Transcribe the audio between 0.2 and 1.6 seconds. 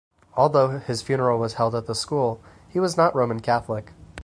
Although his funeral was